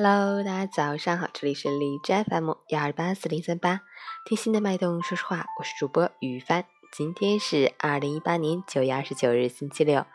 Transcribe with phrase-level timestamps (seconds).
[0.00, 3.80] Hello，大家早上好，这里是荔枝 FM 幺二八四零三八，
[4.24, 6.64] 听心的脉动，说实话，我是主播雨帆。
[6.92, 10.06] 今天是二零一八年九月二十九日，星期六，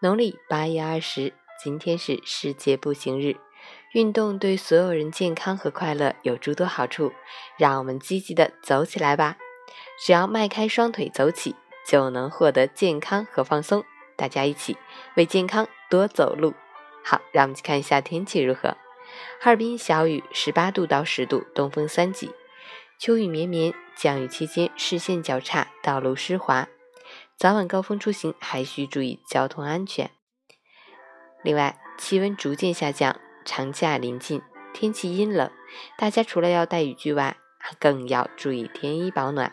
[0.00, 1.34] 农历八月二十。
[1.60, 3.34] 今天是世界步行日。
[3.94, 7.12] 运动对所有人健康和快乐有诸多好处，
[7.58, 9.38] 让我们积极的走起来吧！
[10.06, 13.82] 只要迈开双腿走起，就能获得健康和放松。
[14.14, 14.76] 大家一起
[15.16, 16.54] 为健康多走路。
[17.04, 18.76] 好，让我们去看一下天气如何。
[19.40, 22.30] 哈尔滨小雨，十八度到十度，东风三级。
[22.98, 26.68] 秋雨绵绵，降雨期间视线较差，道路湿滑，
[27.36, 30.10] 早晚高峰出行还需注意交通安全。
[31.42, 34.40] 另外，气温逐渐下降，长假临近，
[34.72, 35.50] 天气阴冷，
[35.98, 37.36] 大家除了要带雨具外，
[37.80, 39.52] 更要注意添衣保暖。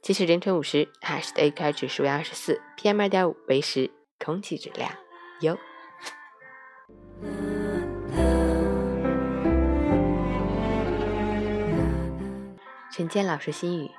[0.00, 4.90] 截止凌晨五时，哈市的 AQI 指数为二十四，PM 二点五为十，空气质量
[5.40, 5.58] 优。
[12.98, 13.92] 陈建老师心语：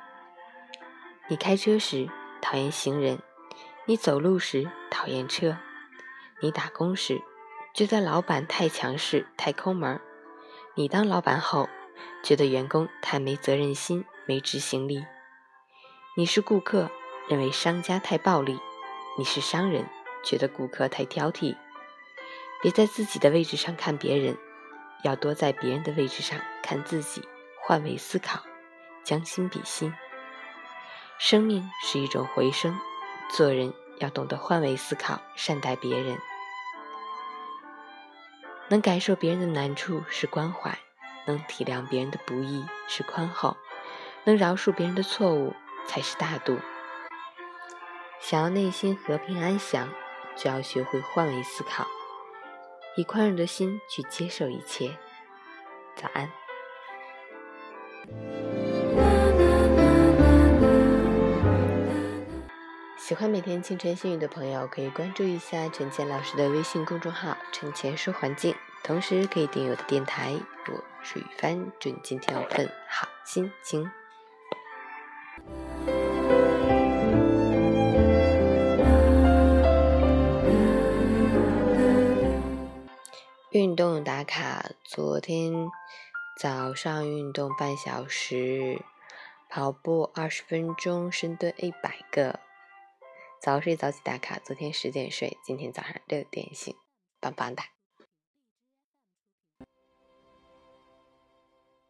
[1.29, 2.09] 你开车时
[2.41, 3.19] 讨厌行人，
[3.85, 5.55] 你走路时讨厌车，
[6.41, 7.21] 你打工时
[7.73, 10.01] 觉得老板太强势、太抠门，
[10.75, 11.69] 你当老板后
[12.21, 15.05] 觉得员工太没责任心、没执行力。
[16.17, 16.91] 你是顾客，
[17.29, 18.57] 认为商家太暴力；
[19.17, 19.85] 你是商人，
[20.25, 21.55] 觉得顾客太挑剔。
[22.61, 24.37] 别在自己的位置上看别人，
[25.05, 27.25] 要多在别人的位置上看自己，
[27.63, 28.41] 换位思考。
[29.09, 29.91] 将心比心，
[31.17, 32.79] 生命是一种回声，
[33.31, 36.15] 做人要懂得换位思考，善待别人。
[38.67, 40.77] 能感受别人的难处是关怀，
[41.25, 43.57] 能体谅别人的不易是宽厚，
[44.25, 45.55] 能饶恕别人的错误
[45.87, 46.59] 才是大度。
[48.21, 49.89] 想要内心和平安详，
[50.35, 51.87] 就要学会换位思考，
[52.95, 54.95] 以宽容的心去接受一切。
[55.95, 56.31] 早安。
[63.09, 68.53] 喜欢每天清晨新语的朋友，可以关注一下陈倩老师的微信公众号“陈倩说环境”，
[68.85, 70.35] 同时可以订阅我的电台。
[70.67, 73.89] 我是雨帆，祝你今天有份好心情。
[83.49, 85.51] 运动打卡，昨天
[86.39, 88.79] 早上运动半小时，
[89.49, 92.39] 跑步二十分钟，深蹲一百个。
[93.41, 96.75] 早睡早起打卡，昨天十点睡，今天早上六点醒，
[97.21, 97.63] 棒棒哒！